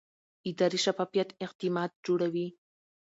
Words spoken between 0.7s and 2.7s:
شفافیت اعتماد جوړوي